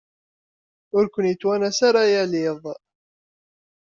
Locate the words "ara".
1.87-2.11